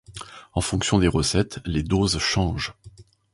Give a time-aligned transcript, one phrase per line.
[0.53, 2.73] En fonction des recettes, les doses changent.